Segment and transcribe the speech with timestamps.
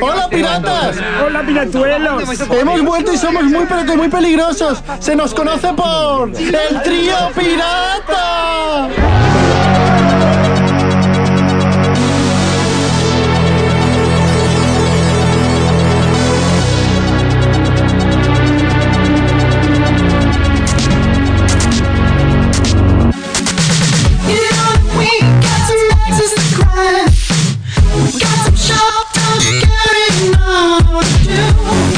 [0.00, 0.96] ¡Hola, piratas!
[1.24, 2.40] ¡Hola, piratuelos!
[2.50, 4.82] Hemos vuelto y somos muy pero que muy peligrosos.
[5.00, 8.88] Se nos conoce por el trío pirata.
[31.34, 31.93] you.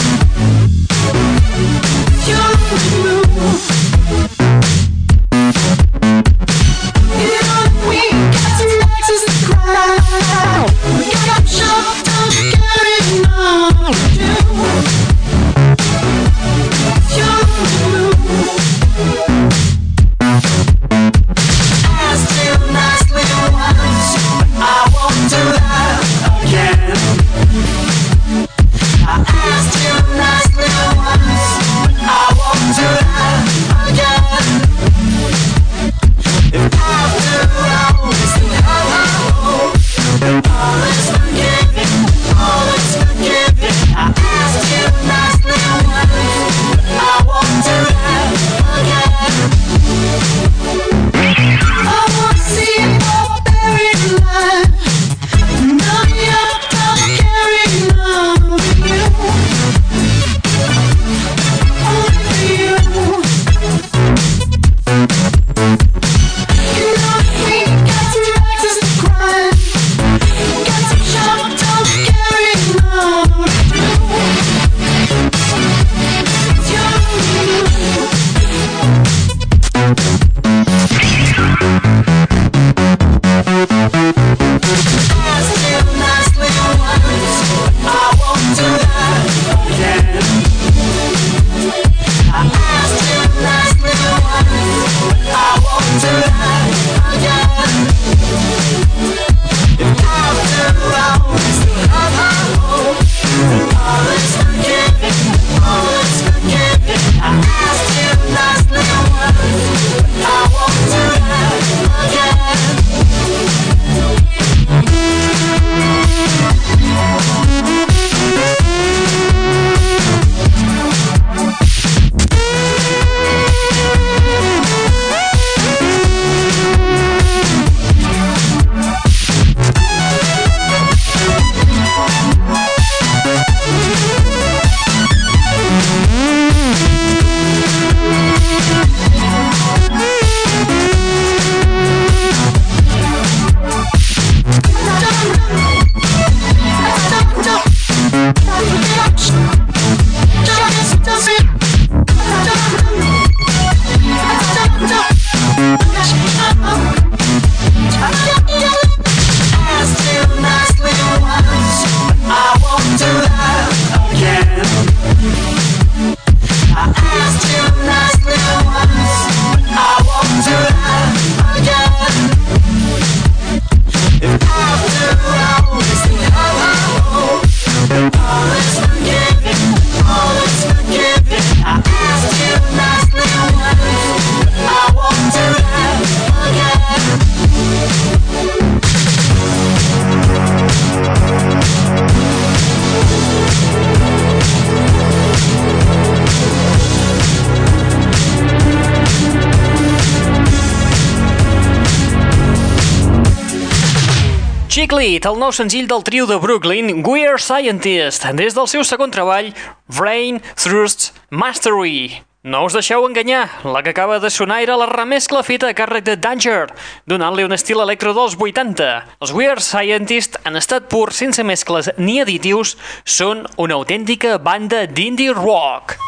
[204.86, 209.48] Chiclit, el nou senzill del trio de Brooklyn, We're Scientist, des del seu segon treball,
[209.90, 212.20] Brain Thrust Mastery.
[212.46, 216.06] No us deixeu enganyar, la que acaba de sonar era la remescla feta a càrrec
[216.06, 216.70] de Danger,
[217.10, 218.92] donant-li un estil electro dels 80.
[219.18, 225.34] Els Weird Scientist, en estat pur, sense mescles ni additius, són una autèntica banda d'indie
[225.34, 225.98] rock.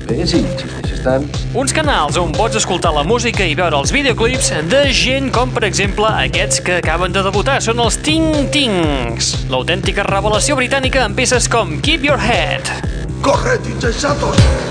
[0.05, 1.27] Bé, sí, sí, estan...
[1.57, 5.65] uns canals on pots escoltar la música i veure els videoclips de gent com, per
[5.69, 7.59] exemple, aquests que acaben de debutar.
[7.65, 12.69] Són els Ting Tings, l'autèntica revelació britànica amb peces com Keep Your Head.
[13.25, 14.39] Corred, insensatos!
[14.39, 14.70] The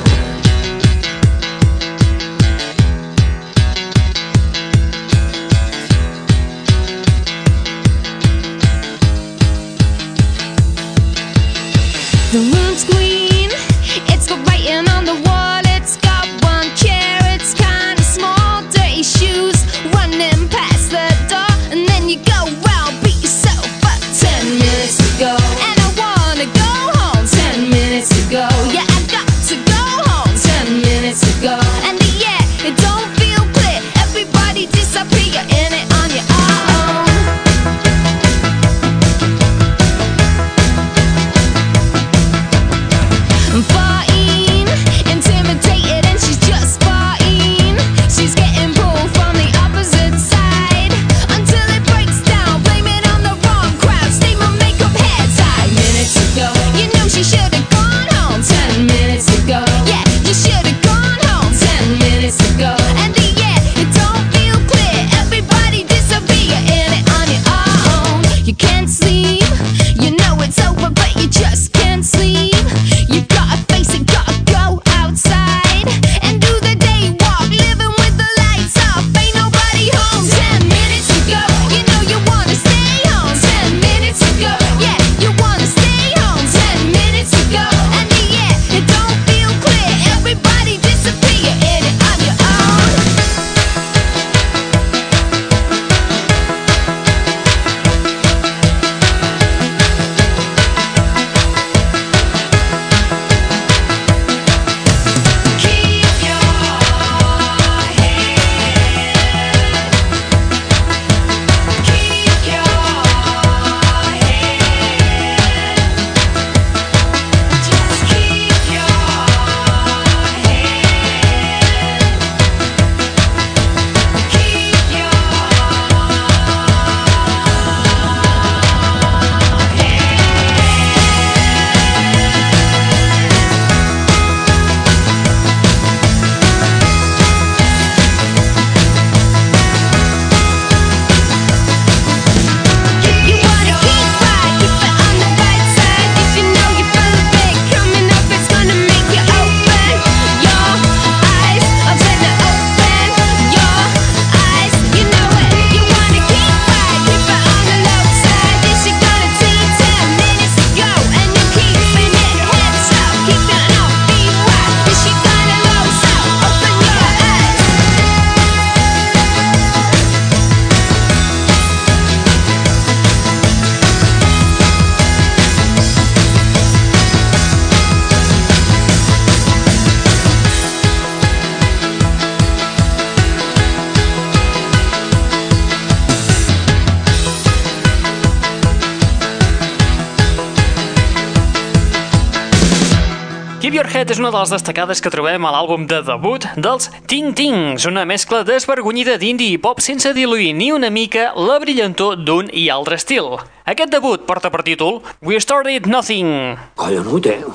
[194.19, 198.03] és una de les destacades que trobem a l'àlbum de debut dels Ting Tings, una
[198.03, 202.99] mescla desvergonyida d'indie i pop sense diluir ni una mica la brillantor d'un i altre
[202.99, 203.39] estil.
[203.63, 206.59] Aquest debut porta per títol We Started Nothing.
[206.75, 207.47] Collonut, eh?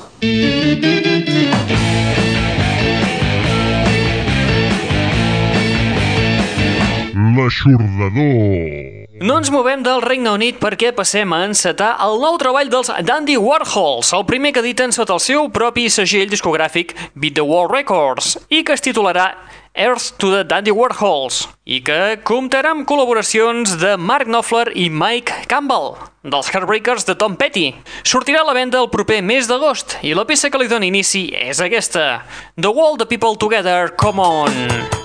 [7.37, 9.04] L'aixordador.
[9.15, 13.37] No ens movem del Regne Unit perquè passem a encetar el nou treball dels Dandy
[13.39, 18.33] Warhols, el primer que editen sota el seu propi segell discogràfic Beat the Wall Records,
[18.51, 19.29] i que es titularà
[19.71, 25.47] Earth to the Dandy Warhols, i que comptarà amb col·laboracions de Mark Knopfler i Mike
[25.47, 25.93] Campbell,
[26.27, 27.69] dels Heartbreakers de Tom Petty.
[28.03, 31.29] Sortirà a la venda el proper mes d'agost, i la peça que li dona inici
[31.31, 32.25] és aquesta,
[32.59, 35.04] The Wall the People Together, Come On!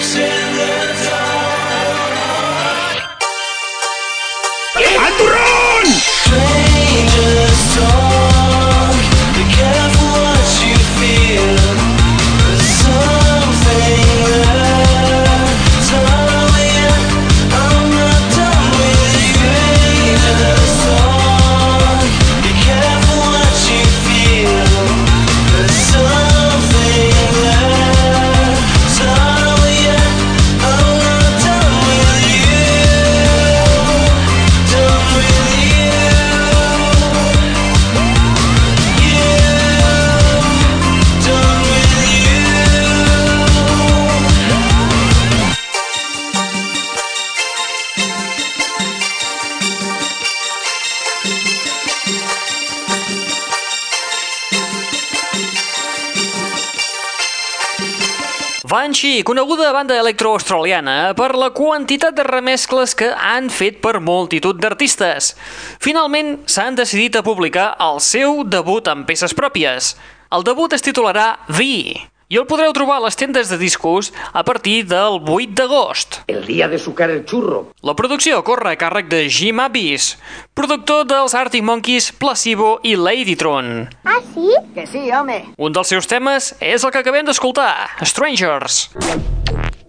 [0.00, 0.39] Jackson.
[58.70, 65.32] Banshee, coneguda banda electroaustraliana per la quantitat de remescles que han fet per multitud d'artistes.
[65.82, 69.96] Finalment, s'han decidit a publicar el seu debut amb peces pròpies.
[70.30, 71.66] El debut es titularà V
[72.30, 76.20] i el podreu trobar a les tendes de discos a partir del 8 d'agost.
[76.30, 77.72] El día de sucar el churro.
[77.82, 80.14] La producció corre a càrrec de Jim Abyss,
[80.54, 83.88] productor dels Arctic Monkeys, Placebo i Ladytron.
[84.04, 84.46] Ah, sí?
[84.76, 85.42] Que sí, home.
[85.58, 87.74] Un dels seus temes és el que acabem d'escoltar,
[88.06, 88.84] Strangers.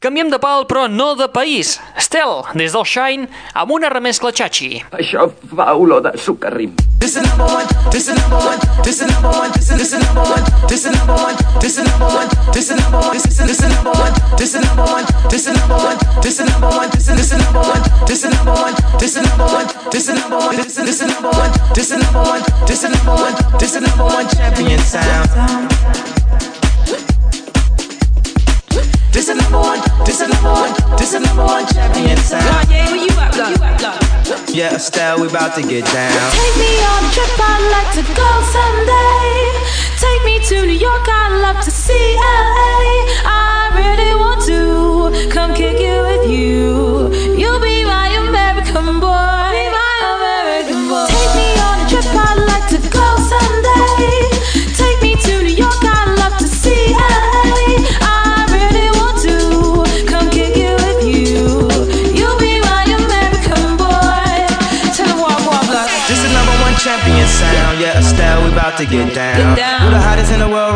[0.02, 1.76] Canviem de pal, però no de país.
[1.94, 4.80] Estel, des del Shine, amb una remescla xachi.
[4.98, 6.72] Això fa olor de sucarrim.
[6.98, 7.68] This is number one.
[7.92, 8.58] This is number one.
[8.82, 9.52] This is number one.
[9.54, 10.42] This is this is number one.
[10.66, 11.38] This is number one.
[11.62, 12.28] This is number one.
[12.50, 13.14] This is number one.
[13.14, 14.14] This is this is number one.
[14.42, 15.06] This is number one.
[15.30, 15.98] This is number one.
[16.18, 16.90] This is number one.
[16.90, 17.82] This is this is number one.
[18.10, 18.74] This is number one.
[18.98, 19.68] This is number one.
[19.92, 20.56] This is number one.
[20.58, 21.52] This is this is number one.
[21.78, 22.42] This is number one.
[22.66, 23.34] This is number one.
[23.62, 26.21] This is number one champion sound.
[29.12, 32.70] This is number one, this is number one, this is number one champion sound.
[32.70, 33.60] Where you at, blood?
[33.60, 34.50] blood?
[34.50, 36.32] Yeah, Estelle, we about to get down.
[36.32, 39.52] Take me on a trip, I'd like to go someday.
[40.00, 43.04] Take me to New York, I'd love to see LA.
[43.28, 45.81] I really want to come kick
[68.86, 69.56] to get down.
[69.86, 70.71] We're the hottest in the world.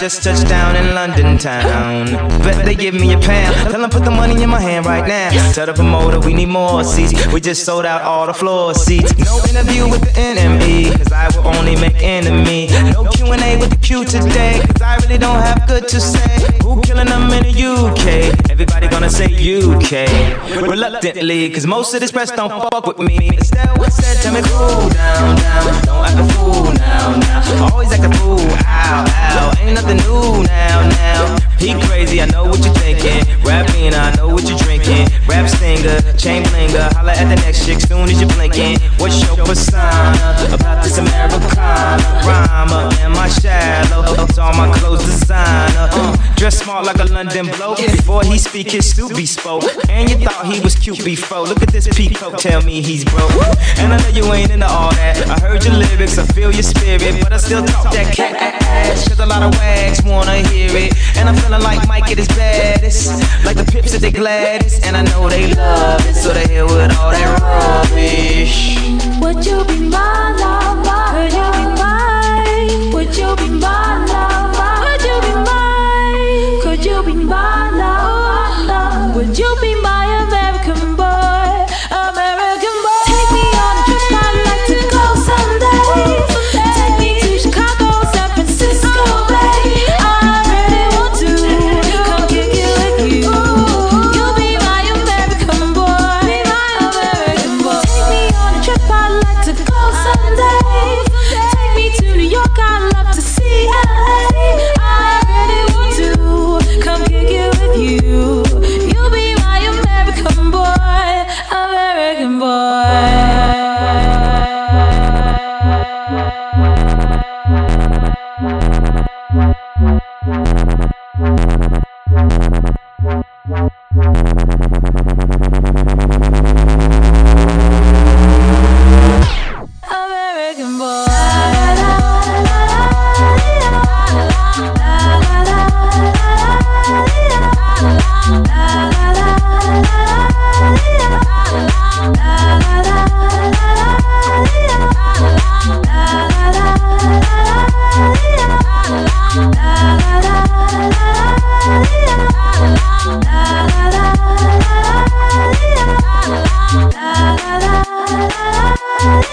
[0.00, 2.06] Just touched down in London town.
[2.42, 3.54] Bet they give me a pound.
[3.70, 5.52] Tell them put the money in my hand right now.
[5.52, 7.26] Tell the promoter we need more seats.
[7.26, 9.14] We just sold out all the floor seats.
[9.18, 12.68] No interview with the enemy, cause I will only make enemy.
[12.92, 16.48] No Q&A with the Q today, cause I really don't have good to say.
[16.62, 18.50] Who killing them in the UK?
[18.50, 20.08] Everybody gonna say UK.
[20.62, 23.36] Reluctantly, cause most of this press don't fuck with me.
[23.36, 25.84] Estelle said, tell me cool down, down.
[25.84, 27.70] Don't act a fool now, now.
[27.70, 29.52] Always act a fool, ow, ow.
[29.60, 31.36] Ain't nothing new now, now.
[31.60, 33.20] He crazy, I know what you're thinking.
[33.44, 35.08] Rapping, I know what you're drinking.
[35.28, 36.90] Rap stinger, chain blinger.
[36.94, 38.80] Holla at the next chick soon as you're blinking.
[38.96, 40.16] What's your persona
[40.48, 42.00] about this Americana?
[42.24, 44.26] Rhymer, am I shallow?
[44.32, 45.88] So all my clothes designer.
[45.92, 47.76] Uh, dress smart like a London bloke.
[47.76, 49.64] Before he speak, his suit be spoke.
[49.90, 51.40] And you thought he was cute before.
[51.40, 53.30] Look at this peacock, tell me he's broke.
[53.76, 55.28] And I know you ain't into all that.
[55.28, 59.08] I heard your lyrics, I feel your spirit, but I still talk that cash.
[59.08, 60.92] Cause a lot of wags wanna hear it.
[61.16, 63.22] And I'm feeling like Mike at his baddest.
[63.44, 64.84] Like the pips at the gladdest.
[64.84, 68.76] And I know they love it, so they here with all that rubbish.
[69.20, 71.04] Would you be my lover?
[71.16, 72.92] Would you be mine?
[72.94, 73.99] Would you be my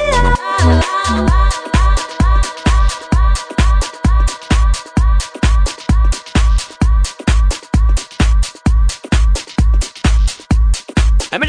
[0.07, 0.36] yeah.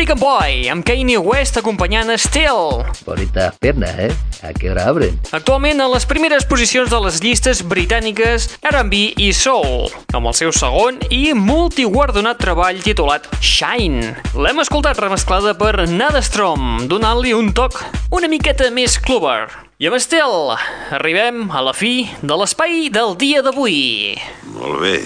[0.08, 2.80] American Boy, amb Kanye West acompanyant Still.
[3.04, 4.16] Bonitas piernas, ¿eh?
[4.42, 5.20] ¿A qué hora abren?
[5.32, 10.54] Actualment a les primeres posicions de les llistes britàniques R&B i Soul, amb el seu
[10.56, 14.14] segon i multiguardonat treball titulat Shine.
[14.32, 17.76] L'hem escoltat remesclada per Nadastrom, donant-li un toc
[18.08, 19.50] una miqueta més clubber.
[19.76, 20.54] I amb Estel,
[20.88, 24.16] arribem a la fi de l'espai del dia d'avui.
[24.56, 25.02] Molt bé.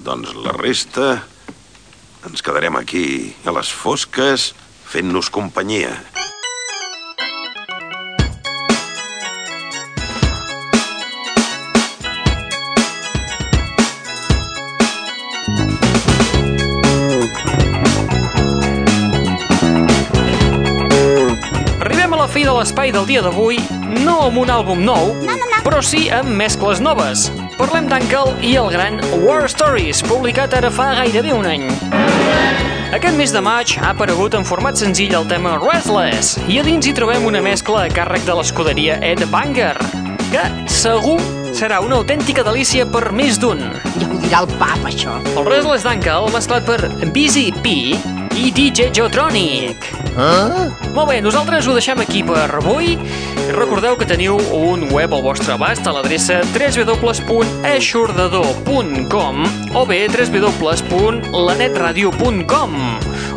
[0.00, 1.18] Doncs la resta
[2.28, 4.52] ens quedarem aquí, a les fosques,
[4.88, 5.94] fent-nos companyia.
[21.80, 23.62] Arribem a la fi de l'espai del dia d'avui,
[24.04, 25.14] no amb un àlbum nou,
[25.64, 27.30] però sí amb mescles noves.
[27.58, 31.64] Parlem d'Uncle i el gran War Stories, publicat ara fa gairebé un any.
[32.94, 36.86] Aquest mes de maig ha aparegut en format senzill el tema Restless i a dins
[36.86, 39.74] hi trobem una mescla a càrrec de l'escuderia Ed Banger,
[40.30, 41.18] que segur
[41.50, 43.64] serà una autèntica delícia per més d'un.
[43.98, 45.18] Ja ho dirà el pap, això.
[45.34, 47.74] El Restless d'Uncle, mesclat per Busy P,
[48.38, 49.90] i DJ Jotronic.
[50.14, 50.70] Ah?
[50.94, 52.94] Molt bé, nosaltres ho deixem aquí per avui.
[53.48, 59.36] Recordeu que teniu un web al vostre abast a l'adreça www.eixordador.com
[59.72, 62.76] o bé www.lanetradio.com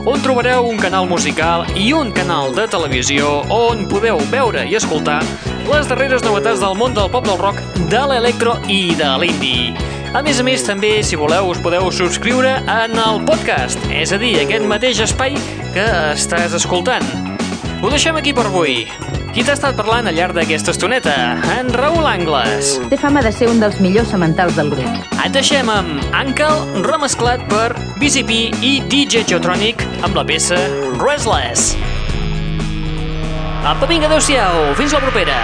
[0.01, 5.23] on trobareu un canal musical i un canal de televisió on podeu veure i escoltar
[5.69, 9.71] les darreres novetats del món del pop del rock, de l'electro i de l'indie.
[10.11, 14.17] A més a més, també, si voleu, us podeu subscriure en el podcast, és a
[14.19, 15.39] dir, aquest mateix espai
[15.71, 17.05] que estàs escoltant.
[17.79, 18.83] Ho deixem aquí per avui.
[19.31, 21.13] Qui t'ha estat parlant al llarg d'aquesta estoneta?
[21.55, 22.73] En Raül Angles.
[22.91, 25.07] Té fama de ser un dels millors sementals del grup.
[25.23, 27.69] Et deixem amb Uncle remesclat per
[28.01, 30.59] BCP i DJ Jotronic amb la peça
[30.99, 31.77] Restless.
[33.63, 34.73] Apa, vinga, adeu-siau.
[34.75, 35.37] Fins la propera.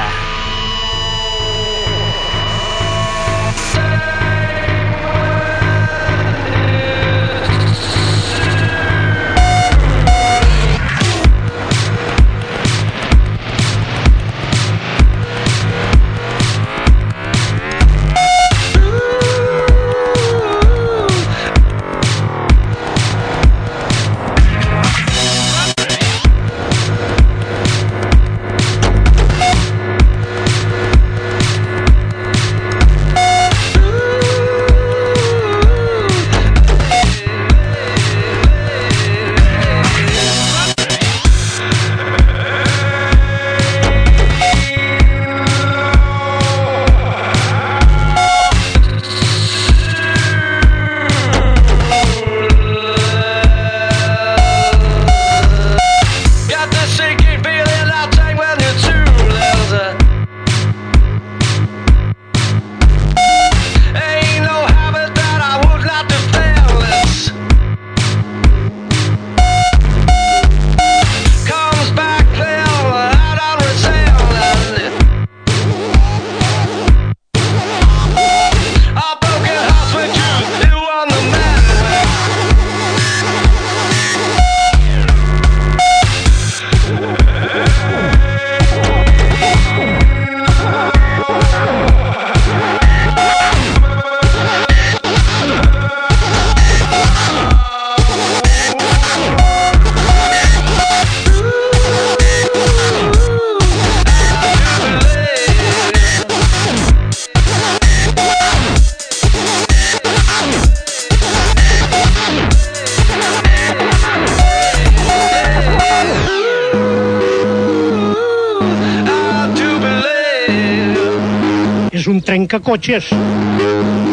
[122.88, 124.07] Cheers.